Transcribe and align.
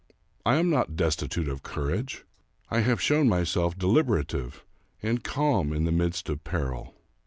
I 0.47 0.55
am 0.55 0.71
not 0.71 0.95
destitute 0.95 1.47
of 1.47 1.61
courage. 1.61 2.25
I 2.71 2.79
have 2.79 2.99
shown 2.99 3.29
myself 3.29 3.77
de 3.77 3.85
liberative 3.85 4.63
and 5.03 5.23
calm 5.23 5.71
in 5.71 5.83
the 5.85 5.91
midst 5.91 6.27
of 6.27 6.43
peril. 6.43 6.95